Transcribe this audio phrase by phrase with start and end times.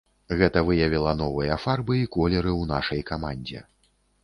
[0.37, 3.65] Гэта выявіла новыя фарбы і колеры ў нашай камандзе.